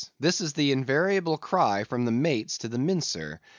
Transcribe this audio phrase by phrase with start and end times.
[0.19, 3.39] This is the invariable cry from the mates to the mincer.